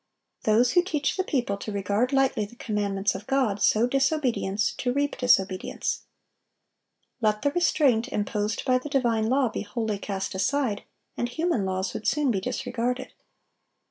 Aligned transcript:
Those 0.45 0.71
who 0.71 0.81
teach 0.81 1.15
the 1.15 1.23
people 1.23 1.57
to 1.57 1.71
regard 1.71 2.11
lightly 2.11 2.43
the 2.45 2.55
commandments 2.55 3.13
of 3.13 3.27
God, 3.27 3.61
sow 3.61 3.85
disobedience, 3.85 4.71
to 4.79 4.91
reap 4.91 5.15
disobedience. 5.15 6.05
Let 7.21 7.43
the 7.43 7.51
restraint 7.51 8.07
imposed 8.07 8.65
by 8.65 8.79
the 8.79 8.89
divine 8.89 9.29
law 9.29 9.49
be 9.49 9.61
wholly 9.61 9.99
cast 9.99 10.33
aside, 10.33 10.85
and 11.15 11.29
human 11.29 11.65
laws 11.65 11.93
would 11.93 12.07
soon 12.07 12.31
be 12.31 12.41
disregarded. 12.41 13.13